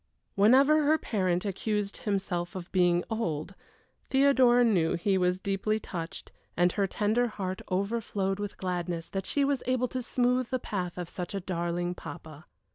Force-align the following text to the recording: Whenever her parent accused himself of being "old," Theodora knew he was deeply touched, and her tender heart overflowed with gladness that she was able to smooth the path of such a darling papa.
Whenever 0.33 0.81
her 0.81 0.97
parent 0.97 1.45
accused 1.45 1.97
himself 1.97 2.55
of 2.55 2.71
being 2.71 3.03
"old," 3.11 3.53
Theodora 4.09 4.63
knew 4.63 4.95
he 4.95 5.15
was 5.15 5.37
deeply 5.37 5.79
touched, 5.79 6.31
and 6.57 6.71
her 6.71 6.87
tender 6.87 7.27
heart 7.27 7.61
overflowed 7.69 8.39
with 8.39 8.57
gladness 8.57 9.09
that 9.09 9.27
she 9.27 9.45
was 9.45 9.61
able 9.67 9.87
to 9.89 10.01
smooth 10.01 10.49
the 10.49 10.57
path 10.57 10.97
of 10.97 11.07
such 11.07 11.35
a 11.35 11.39
darling 11.39 11.93
papa. 11.93 12.47